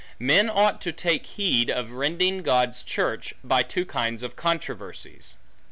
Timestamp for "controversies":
4.35-5.37